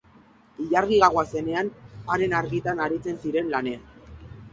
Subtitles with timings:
[0.61, 1.69] Ilargi-gaua zenean,
[2.13, 3.85] haren argitan aritzen ziren lanean.